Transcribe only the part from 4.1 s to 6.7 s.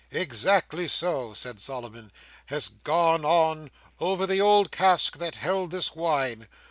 the old cask that held this wine.